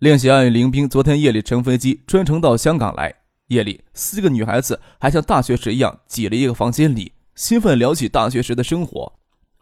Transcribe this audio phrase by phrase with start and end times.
[0.00, 3.14] 练习案与林冰昨天夜里乘飞机专程到香港来。
[3.48, 9.12] 夜里，四个女孩子还像大学时一样挤了一个房间里，兴奋聊起大学时的生活。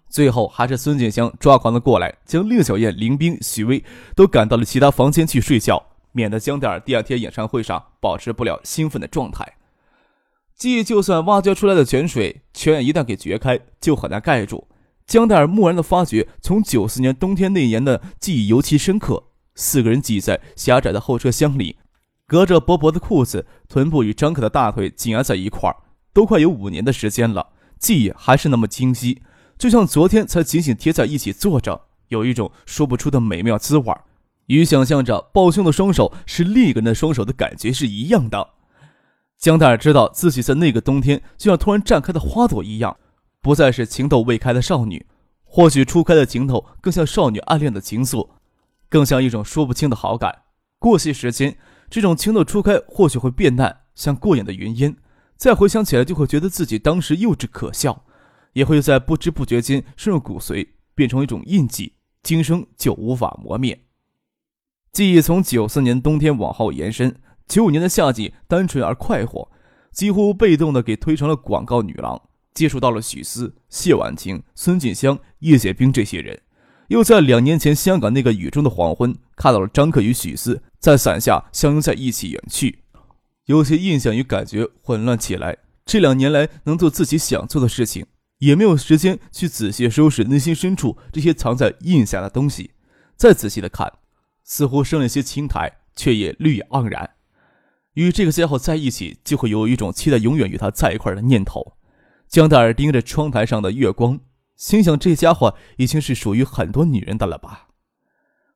[0.08, 3.82] 最后，还是孙锦香抓狂的过来，将令小燕、林冰、许巍
[4.14, 9.44] 都赶到了其他房间去睡觉，免得江黛儿第二天演唱会上保持不了兴奋的状态。
[10.54, 14.68] 记忆就算挖掘出来的泉水，泉眼一旦给掘开，就很难盖住。
[15.04, 19.24] 江黛儿蓦然的发觉，从九四年冬天那年的记忆尤其深刻。
[19.58, 21.76] 四个人挤在狭窄的后车厢里，
[22.28, 25.74] 隔着薄薄的裤子，臀部与张可的大腿紧挨在一块儿，
[26.12, 29.20] 都快有五年的时间了，记忆还是那么清晰，
[29.58, 33.94] 就像昨天才紧紧贴在一起坐着，有一种说不出的美妙滋味
[34.46, 38.50] 与想象着抱胸的双手是另一个人的双手的感觉是一样的。
[39.38, 42.96] 江大儿知道自己在那个冬天就像突然绽开的花朵一样，
[43.42, 45.04] 不再是情窦未开的少女，
[45.42, 48.28] 或许初开的情窦更像少女暗恋的情愫。
[48.88, 50.42] 更像一种说不清的好感。
[50.78, 51.58] 过些时间，
[51.90, 54.96] 这种情窦初开或许会变淡，像过眼的云烟。
[55.36, 58.04] 再回想起来，就会觉得自己当时幼稚可笑，
[58.52, 63.84] 也会在不知不觉间深入骨髓，变成一种印记，今生就无法磨灭。
[64.92, 69.50] 记忆从九四年冬天往后延伸，九五年的夏季单纯而快活，
[69.92, 72.20] 几乎被动的给推成了广告女郎，
[72.52, 76.40] 接触到了许思、谢婉晴、孙锦香、叶剑冰这些人。
[76.88, 82.80] 又在两年前香港那个雨中的黄昏，看到了张克与许思在伞下相拥在一起远去，
[83.44, 85.58] 有些印象与感觉混乱起来。
[85.84, 88.06] 这两年来能做自己想做的事情，
[88.38, 92.70] 也没有时间去仔细收拾内心深处这些藏在印下的东西。
[93.16, 93.92] 再仔细的看，
[94.44, 97.10] 似乎生了些青苔，却也绿意盎然。
[97.94, 101.74] 与这个家伙在一起，就会有一种期待永远与他在一块的念头。
[102.28, 104.20] 江大儿盯着窗台上的月光。
[104.58, 107.68] 心想，这家伙已经是属于很多女人的了吧？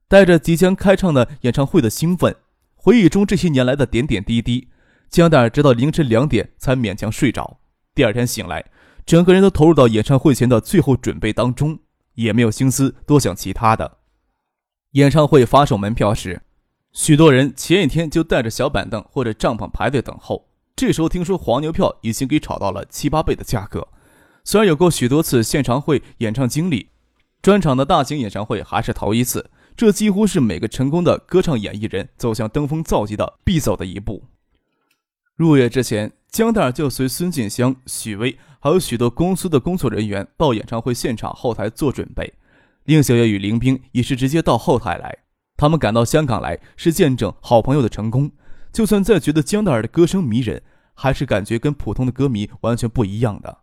[0.08, 2.34] 带着即将开唱的演唱会的兴奋，
[2.74, 4.68] 回忆中这些年来的点点滴滴，
[5.08, 7.60] 江黛儿直到凌晨两点才勉强睡着。
[7.94, 8.64] 第二天醒来，
[9.06, 11.78] 整个人都投入到演唱会前的最后准备当中，
[12.14, 13.98] 也没有心思多想其他的。
[14.92, 16.42] 演唱会发售门票时，
[16.90, 20.48] 许多人前一天就带着小板凳或者帐篷排队等候。
[20.74, 23.86] 这时候听说黄牛票已经给炒到了七八倍的价格。
[24.44, 26.88] 虽然有过许多次现场会演唱经历，
[27.40, 29.50] 专场的大型演唱会还是头一次。
[29.74, 34.24] 这几乎是每个成功的歌唱演艺人走向登峰造极的必走的一步。
[35.34, 42.34] 入夜之前，江大就随孙锦香、许巍，还有许多公司的工作人员到演唱会现场后台做准备。
[42.84, 45.18] 令小月与林冰也是直接到后台来。
[45.56, 48.30] 他们赶到香港来，是见证好朋友的成功。
[48.72, 53.58] 就算再觉得江大儿的歌声迷人，还是感觉跟普通的歌迷完全不一样的。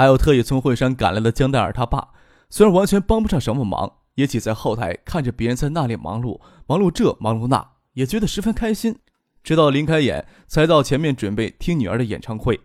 [0.00, 2.08] 还有特意从惠山赶来的江黛儿他爸，
[2.48, 8.96] 虽然完全帮不上什么忙，也挤在后台看着别人在那里忙碌，忙碌这忙碌那，也觉得十分开心。
[9.44, 12.58] 直到临开演，才到前面准备听女儿的演唱会。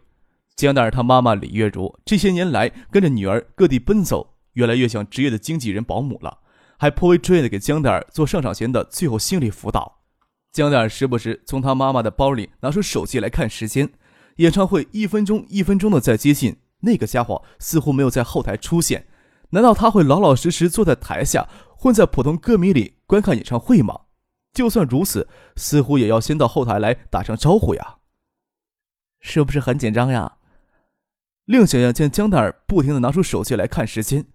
[0.55, 6.37] 江黛儿他妈妈李月如这些年来跟着女儿各地奔走，越来越像职业的经纪人保姆了，
[6.77, 9.99] 还颇为专业的给江黛儿做上场前的最后心理辅导。
[10.53, 13.89] 江黛儿时不时从他妈妈的包里拿出手机来看时间，
[14.37, 16.55] 演唱会一分钟一分钟的在接近。
[16.85, 19.07] 那个家伙似乎没有在后台出现，
[19.49, 24.01] 难道他会老老实实坐在台下，混在普通歌迷里观看演唱会吗？
[24.53, 27.97] 就算如此，似乎也要先到后台来打声招呼呀。
[29.19, 30.37] 是不是很紧张呀？
[31.45, 34.25] 令小燕见江黛儿不停的拿出手机来看时间，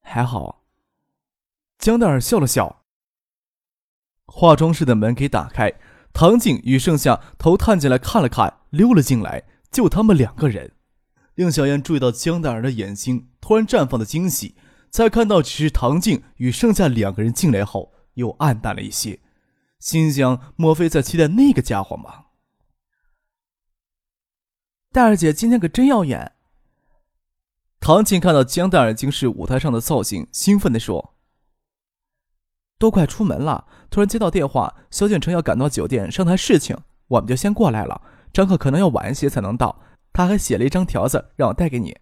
[0.00, 0.64] 还好。
[1.78, 2.84] 江黛儿笑了笑。
[4.26, 5.72] 化妆室的门给打开，
[6.12, 10.72] 唐静与盛夏头探进来看了看，溜了进来，就他们两个人。
[11.34, 14.54] 令小燕注意到江黛儿的眼睛突然绽放的惊喜，
[14.90, 19.20] 在看到只是唐静与剩下两个人进来后，又暗淡了一些，
[19.78, 22.26] 心想：莫非在期待那个家伙吗？
[24.92, 26.32] 大二姐今天可真耀眼。
[27.80, 31.14] 唐静看到江黛儿竟是舞台上的造型，兴奋地说
[32.78, 36.76] ：“都快出门了，突然接到电话，萧建成要赶到酒店商谈事情，
[37.08, 38.02] 我们就先过来了。
[38.32, 39.80] 张克可能要晚一些才能到。”
[40.12, 41.96] 他还写了一张条子让我带给你。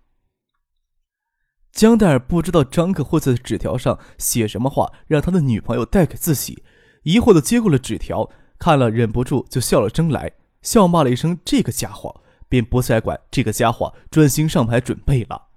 [1.73, 6.65] 江黛儿不知道张克会在纸条上写什么话，让他的女朋友带给自己，
[7.05, 8.29] 疑惑的接过了纸条，
[8.59, 15.49] 看了忍不住就笑了声来，笑骂了一声这个家伙，便不再管这个家伙，专心上牌准备了。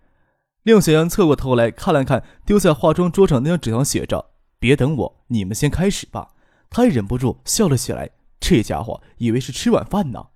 [0.62, 6.30] 令小杨侧过头来看了看丢在化妆桌上那张纸条写着“别等我，你们先开始吧”，
[6.70, 8.12] 他也忍不住笑了起来。
[8.40, 10.28] 这家伙以为是吃晚饭呢。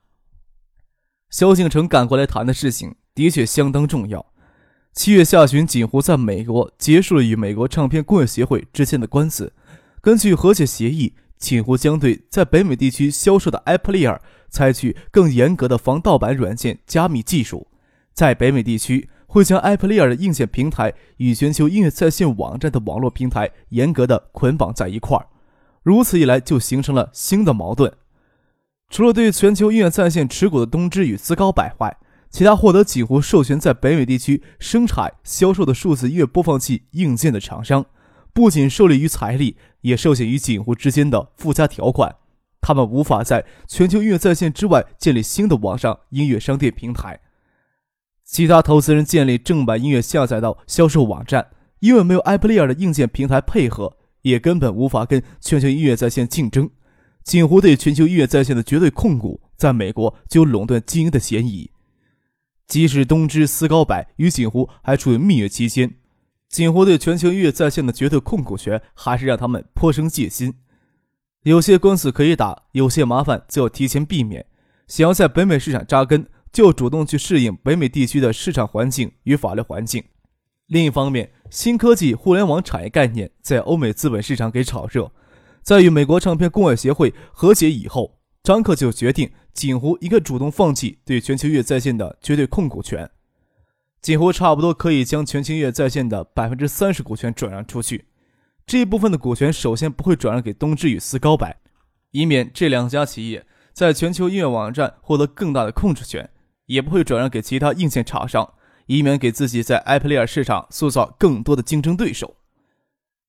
[1.29, 4.25] 萧敬腾赶过来谈的事情的确相当重要。
[4.93, 9.53] 七月下旬，锦湖在美国结束了与美国唱片工业协会之间的官司。
[10.01, 14.19] 根据和解协议，锦湖将对在北美地区销售的 iPlayer
[14.49, 17.67] 采取更严格的防盗版软件加密技术，
[18.13, 19.09] 在北美地区。
[19.29, 25.27] 会将 iPlayer 的硬件平台与全球音乐在线网站的网络平台严格的捆绑在一块儿，
[25.83, 27.93] 如此一来就形成了新的矛盾。
[28.89, 31.97] 除了对全球音乐在线持股的东芝与思高百外，
[32.29, 37.85] 其他获得锦湖授权在北美地区生产、销售的数字音乐播放器硬件的厂商，
[38.33, 42.15] 不仅受利于财力，也受限于锦湖之间的附加条款，
[42.61, 47.19] 他们无法在全球音乐在线之外建立新的网上音乐商店平台。
[48.23, 51.47] 其他投资人建立正版音乐下载到销售网站，
[51.79, 56.69] 因为没有 iPlayer 的硬件平台配合，也根本无法跟全球音乐在线竞争。
[57.27, 61.69] 锦湖对全球音乐在线的绝对控股，在美国就有垄断经营的嫌疑。
[62.69, 65.97] 即使东芝、思高柏与锦湖还处于蜜月期间，
[66.47, 70.53] 锦湖对全球音乐在线的绝对控股权还是让他们颇生戒心。
[71.43, 74.45] 有些官司可以打，有些麻烦就要提前避免。
[74.87, 76.25] 想要在北美市场扎根。
[76.53, 80.01] 就要主动去适应北美地区的市场环境与法律环境。
[80.67, 85.11] 另一方面，新科技、互联网产业概念在欧美资本市场给炒热。
[85.67, 93.11] 在与美国唱片工业协会和解以后，张克就决定锦湖应该主动放弃对全球乐在线的绝对控股权。
[94.01, 98.05] 锦湖差不多可以将全球乐在线的百分之三十股权转让出去。
[98.65, 101.53] 这一部分的股权首先不会转让给东芝与思高柏，
[102.11, 106.29] 以免这两家企业在全球音乐网站获得更大的控制权。
[106.67, 108.53] 也不会转让给其他硬件厂商，
[108.85, 112.36] 以免给自己在 iPlayer 市场塑造更多的竞争对手。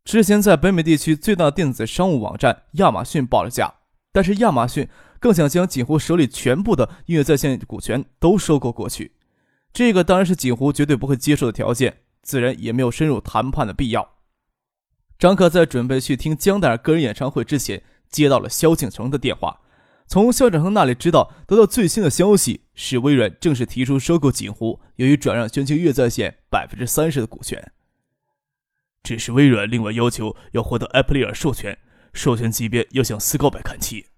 [0.09, 3.75] 之前在北美地区最大电子商务网站亚马逊报了价，
[4.11, 4.89] 但是亚马逊
[5.21, 9.13] 更想将锦湖手里全部的音乐在线股权都收购过去，
[9.71, 14.15] 这个当然是锦湖绝对不会接受的条件，自然也没有深入谈判的必要。
[15.19, 19.61] 张可在准备去听江大个人演唱会之前，接到了萧敬腾的电话。
[20.07, 27.73] 从肖展恒那里知道得到最新的消息是，微软正式提出收购锦湖，由于转让全球乐在线百分之三十的股权。
[29.09, 31.79] 只是微软另外要求要获得 Apple 授权，
[32.13, 34.09] 授权级别要向斯高柏看齐。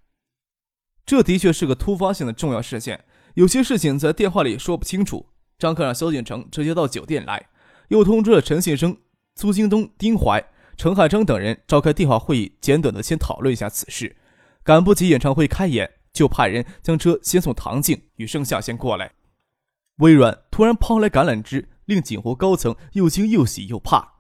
[1.07, 3.05] 这的确是个突发性的重要事件，
[3.35, 5.29] 有些事情在电话里说不清楚。
[5.61, 7.51] 张克让萧建成直接到酒店来，
[7.87, 8.97] 又通知了陈信生、
[9.37, 10.45] 苏京东、丁怀、
[10.77, 14.17] 陈汉章等人召开电话会议，简短的先讨论一下此事。
[14.65, 19.13] 赶不及演唱会开演，就派人将车先送唐静与盛夏先过来。
[19.99, 24.15] 微软突然抛来橄榄枝，令锦湖高层又惊又喜又怕。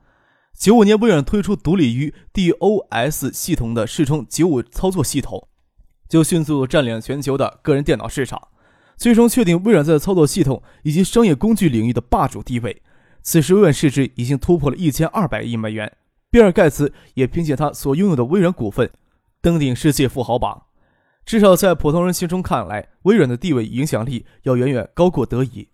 [0.58, 5.48] 九五年，微软推出独立于 DOS 系统的视窗九五操作系统，
[6.08, 8.48] 就迅速占领全球的个人电脑市场，
[8.96, 12.82] 最终确定微软在操作系统以及商业工具领域的霸主地位。
[13.22, 15.90] 此时，微软市值已经突破了一千二百亿美元。
[16.30, 18.90] 比尔·盖茨也凭借他所拥有的微软股份。
[19.42, 20.64] 登顶世界富豪榜，
[21.24, 25.68] 至少在普通人心中看来，微软的地位影响力要远远高过德仪。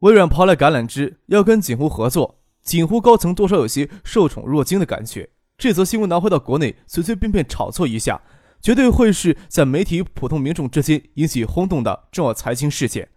[0.00, 5.28] 微软抛来橄榄枝，要跟锦湖合作，锦湖高层多少有些受宠若惊的感觉。
[5.56, 8.22] 这则新闻拿回到国内，随随便便炒作一下，
[8.60, 13.10] 绝对会是在媒体与普通民众之间引起轰动的重要财经事件。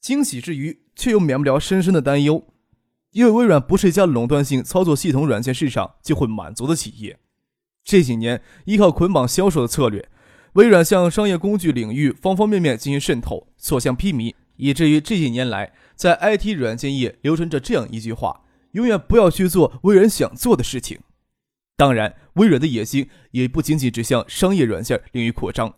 [0.00, 2.44] 惊喜之余，却又免不了深深的担忧，
[3.12, 7.18] 因为微软不是一家垄断性操作系统软件市场就会满足的企业。
[7.84, 10.08] 这几年依靠捆绑销售的策略，
[10.54, 21.00] 微软向商业工具领域方方面面进行渗透，所向披靡，以至于这几年来，在 IT 软件业流传着这样一句话：永远不要去做微软想做的事情。
[21.76, 25.74] 当然，微软的野心也不仅仅指向商业软件领域扩张。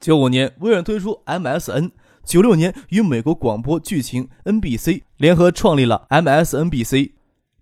[0.00, 1.90] 九五年，微软推出 MSN；
[2.24, 7.12] 九六年，与美国广播剧情 NBC 联合创立了 MSNBC，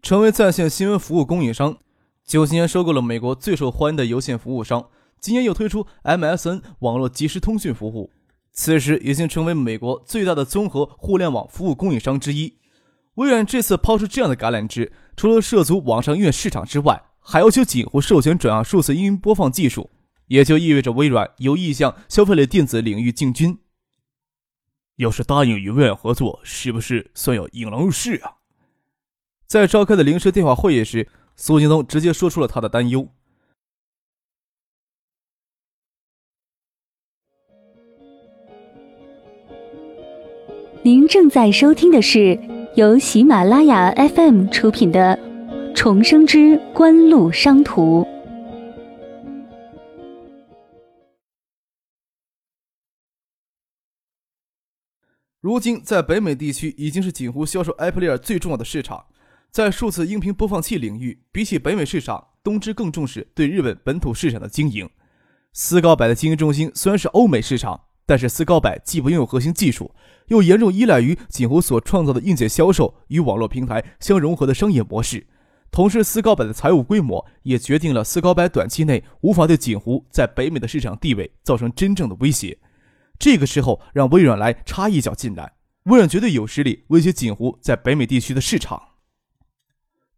[0.02, 1.78] 成为在线新闻服务供应商。
[2.25, 4.88] 九七年收购了美国最受欢迎的有线服务商，
[5.21, 8.11] 今年又推出 MSN 网络即时通讯服务，
[8.52, 12.54] 此时已经成为美国最大的综合互联网服务供应商之一。
[13.16, 19.90] 微软这次抛出这样的橄榄枝，除了涉足网上音乐市场之外，还要求锦湖授权转让数字音,音播放技术，
[20.26, 23.58] 也就意味着微软有意向消费类电子领域进军。
[24.96, 28.37] 要是答应与微软合作，是不是算要引狼入室啊？
[29.46, 33.08] 在召开的临时电话会议时，苏京东直接说出了他的担忧。
[40.82, 42.55] 您正在收听的是。
[42.76, 45.18] 由喜马拉雅 FM 出品的
[45.75, 48.02] 《重生之官路商途》。
[55.40, 59.06] 如今，在北美地区已经是锦湖销售 iPlayer 最重要的市场。
[59.50, 64.87] 在数字音频播放器领域，比起北美市场，东芝更重视对日本本土市场的经营。
[65.54, 69.92] 斯高柏的经营中心虽然是欧美市场，但是斯高柏既不拥有核心技术，
[70.28, 75.26] 又严重依赖于锦湖所创造的硬件销售与网络平台相融合的商业模式。
[75.72, 82.58] 同时，斯高柏的财务规模也决定了斯高柏短期内无法对锦湖在北美的市场地位造成真正的威胁。
[83.18, 88.80] 这个时候，让微软来插一脚进来，微软绝对有实力威胁锦湖在北美地区的市场。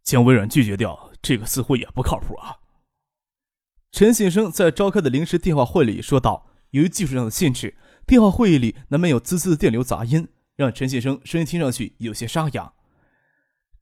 [0.03, 2.57] 将微软拒绝掉，这个似乎也不靠谱啊。
[3.91, 12.73] 陈信生在召开的临时电话会里说道：“由于技术上的限制，电话会议里难免有滋滋的电流杂音，让陈先生声音听上去有些沙哑。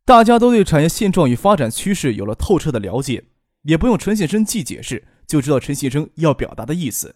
[0.06, 3.26] 大家都对产业现状与发展趋势有了透彻的了解，
[3.64, 7.16] 也不用陈先生既解释，就知道陈先生要表达的意思。”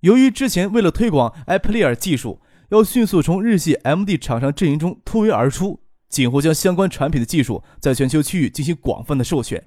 [0.00, 9.64] 由于之前为了推广 iPlayer 技术，要迅速从日系 MD 厂商阵营中突围而出，锦湖将相关产品的技术在全球区域进行广泛的授权。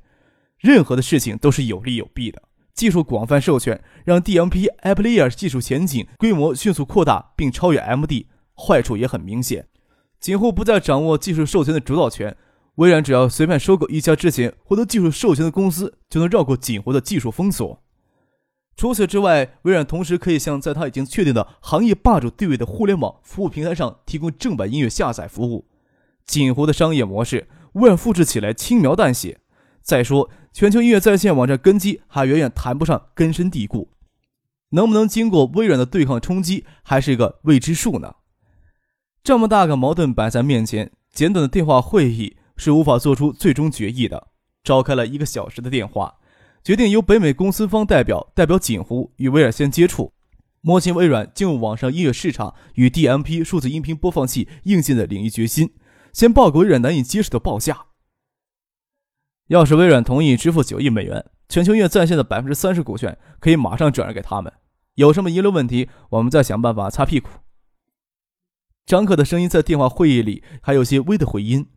[0.57, 2.41] 任何的事情都是有利有弊的，
[2.75, 9.67] 技术广泛授权让 DMP AppLayer 技术前景规模迅速扩大并超越 MD，坏处也很明显。
[10.19, 12.35] 锦湖不再掌握技术授权的主导权，
[12.75, 17.81] 微软只要随便收购一家之前获得技术授权的公司，就能绕过锦湖的技术封锁。
[18.75, 25.65] 除此之外，微软同时可以向在它已经确定的行业霸主地位的互联网服务平台上提供正版音乐下载服务。
[26.25, 29.39] 锦湖的商业模式，微软复制起来轻描淡写。
[29.85, 33.91] 再说，全球音乐在线网站根基还远远谈不上根深蒂固，
[34.71, 38.15] 能不能经过微软的对抗冲击，还是一个未知数呢？
[39.23, 44.29] 这么大个矛盾摆在面前，简短的电话会议是无法做出最终决议的。
[44.63, 46.15] 召开了一个小时的电话。
[46.63, 50.11] 决定由北美公司方代表代表锦湖与微软先接触，
[50.61, 55.69] 摸清微软进入网上音乐市场与 DMP 数字音频播放器硬件的领域决心，
[56.11, 57.85] 先报个微软难以接受的报价。
[59.47, 64.51] 要是微软同意支付九亿美元，全球月在线的百分之三十股权可以马上转让给他们。
[64.95, 67.29] 有什么遗留问题，我们再想办法擦屁股。
[68.85, 71.67] 张克的声音在电话会议里还有些微的回音。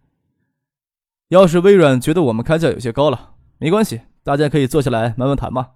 [1.28, 4.00] 要是微软觉得我们开价有些高了，没关系。
[4.22, 5.68] 大家可以坐下来慢慢谈嘛。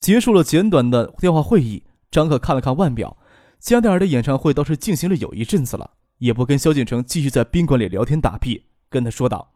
[0.00, 3.16] 结束了简短的电话会议，张可看了看腕表，
[3.58, 9.52] 加奈尔的演唱会倒是进行了有一阵子了，也不跟萧敬腾继续在宾馆里聊天打屁，跟他说道：“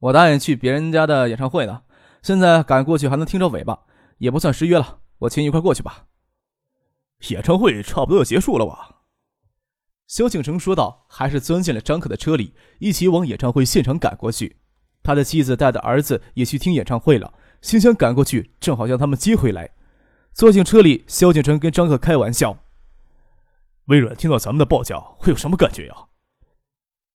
[0.00, 1.82] 我答应去别人家的演唱会呢，
[2.22, 3.80] 现在赶过去还能听着尾巴，
[4.18, 6.06] 也不算失约了，我请你一块过去吧。”
[7.30, 9.02] 演唱会差不多要结束了吧？
[10.06, 14.56] 萧敬腾说道，还是钻进了张可的车里，一起往演唱会现场赶过去。
[15.02, 19.70] 他的妻子带着儿子也去听演唱会了，心想赶过去正好将他们接回来。
[20.32, 22.56] 坐进车里，萧敬腾跟张克开玩笑
[23.86, 25.94] ：“微软听到咱们的报价会有什么感觉呀？”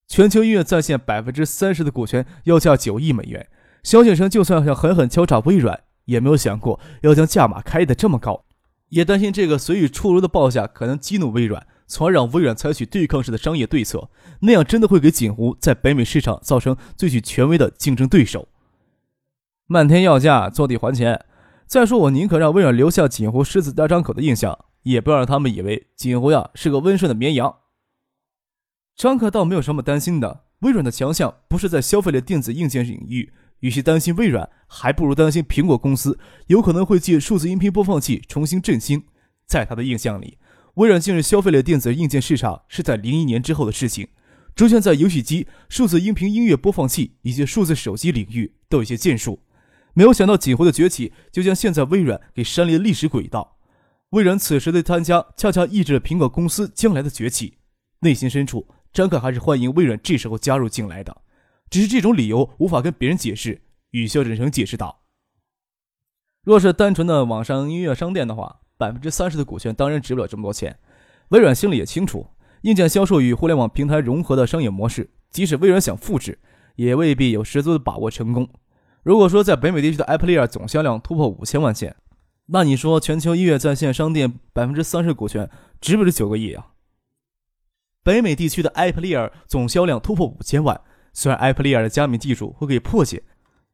[0.08, 3.48] 全球音乐在线百分之三十的股权要价九亿美元，
[3.84, 8.46] 萧敬腾就算想狠狠敲诈微软，也没有想过要将价码开得这么高，
[8.90, 11.66] 也担心这个随意出炉的报价可能激怒微软。
[11.86, 18.48] 从而让微软采取对抗式的商业对策，那样真的会给锦湖在北美市场造成最具权威的竞争对手。
[19.68, 21.26] 漫天要价，坐地还钱。
[21.68, 27.54] 再说，我宁可让微软留下锦湖狮子大张口的印象，也不要让他们以为锦湖呀是个温顺的绵羊。
[28.96, 39.04] 张可倒没有什么担心的，微软的强项不是在消费类电子硬件领域，与其担心微软，还不如担心苹果公司有可能会借数字音频播放器重新振兴。
[39.46, 40.38] 在他的印象里。
[40.76, 44.08] 微软进入消费类电子硬件市场是在零一年之后的事情，
[44.56, 49.40] 逐渐在游戏机、数字音频音乐播放器以及数字手机领域都有些建树。
[49.94, 53.58] 没有想到锦湖的崛起，就将现在微软给删离了历史轨道。
[54.12, 57.60] 微软此时的参加，恰恰抑制了苹果公司将来的崛起。
[58.00, 61.18] 内心深处，张可还是欢迎微软这时候加入进来的，
[61.70, 63.62] 只是这种理由无法跟别人解释。
[63.92, 65.02] 与肖振成解释道
[66.46, 70.78] ：“若是单纯的网上音乐商店的话。”百分之三十的股权当然值不了这么多钱，
[71.30, 72.28] 微软心里也清楚，
[72.64, 76.38] 硬件销售与互联网平台融合的商业模式，即使微软想复制，
[76.76, 78.50] 也未必有十足的把握成功。
[79.04, 81.96] 如果说在北美地区的 iPlayer 总销量突破五千万件，
[82.48, 86.73] 那你说全球音乐在线商店百分之三十股权值不值九个亿啊？
[88.04, 90.80] 北美地区的 IPLear 总销量突破五千万，
[91.14, 93.24] 虽然 IPLear 的加密技术会可以破解，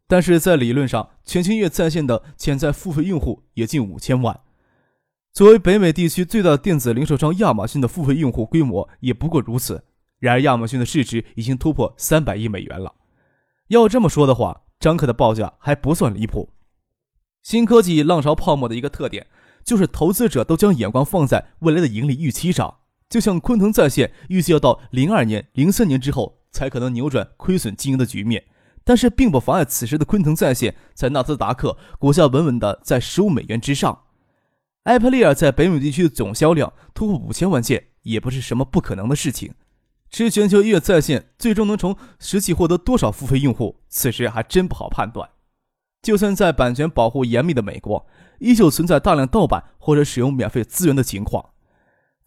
[0.08, 4.40] 但是在理论上，全球音乐在线的潜在付费用户也近五千万。
[5.34, 9.84] 作为北美地区最大的电子零售商，亚马逊的付费用户规模也不过如此。
[10.20, 12.94] 然而，亚马逊的市值已经突破三百亿美元了。
[13.70, 16.50] 要这么说的话，张克的报价还不算离谱。
[17.42, 19.26] 新科技浪潮泡沫的一个特点，
[19.64, 22.79] 就是投资者都将眼光放在未来的盈利预期上。
[23.10, 28.46] 就像昆腾在线预计要到零二年、零三年之后才可能扭转亏损经营的局面，
[28.84, 34.04] 但是并不妨碍此时的昆腾在线在纳斯达克股价稳稳的在十五美元之上。
[34.84, 39.54] 埃普利尔在北美地区的总销量突破五千万件，也不是什么不可能的事情。
[40.10, 45.30] 至于全球音乐在线最终能从实际获得多少付费用户，此时还真不好判断。
[46.02, 48.08] 就算在版权保护严密的美国，
[48.40, 51.50] 依旧存在大量盗版或者使用免费资源的情况。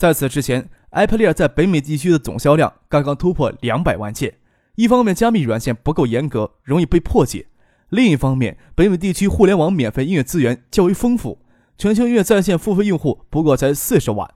[0.03, 4.35] 在此之前，iPlayer 在北美地区的总销量刚刚突破两百万件。
[4.75, 7.47] 一方面，加密软件不够严格，容易被破解；
[7.89, 11.39] 另一方面，北美地区互联网免费音乐资源较为丰富，
[11.79, 14.29] 全球音乐在线付费用户不过才四十万。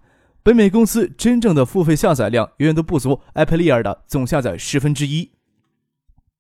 [0.44, 5.32] 北美公司真正的付费下载量远远都不足 iPlayer 的总下载十分之一。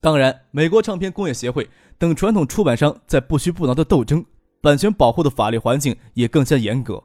[0.00, 1.68] 当然，美国唱片工业协会
[1.98, 4.24] 等传统出版商在不屈不挠的斗争，
[4.60, 7.02] 版权保护的法律环境也更加严格。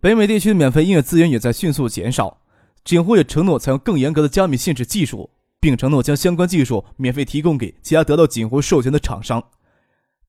[0.00, 2.38] 北美地区的免费音乐资源也在迅速减少。
[2.82, 5.28] 警徽也承诺采用更严格的加密限制技术，
[5.60, 9.44] 并承诺将相关技术免费提供给其他得到警徽授权的厂商。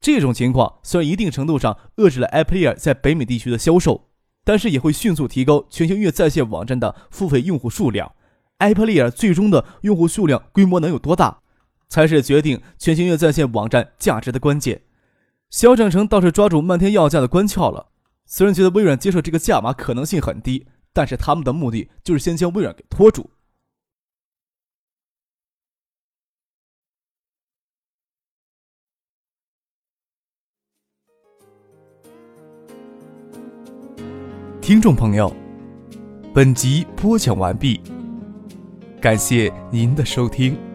[0.01, 4.10] 这种情况虽然一定程度上遏制了 iPlayer 在北美地区的销售，
[4.44, 8.12] 但是也会迅速提高全球音乐在线网站的付费用户数量。
[8.60, 11.40] iPlayer 最终的用户数量规模能有多大？
[11.88, 14.82] 才是决定全球音乐在线网站价值的关键。
[15.50, 17.90] 肖战成倒是抓住漫天要价的关窍了。
[18.34, 23.30] 虽然觉得微软接受这个价码可能性很低，但是他们的目的就是先将微软给拖住。
[34.62, 35.36] 听众朋友，
[36.34, 37.82] 本集播讲完毕，
[39.02, 40.70] 感谢您的收听。